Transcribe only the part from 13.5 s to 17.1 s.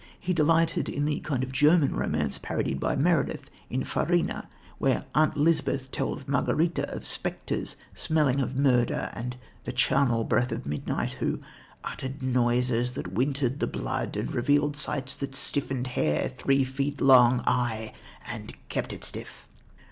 the blood and revealed sights that stiffened hair three feet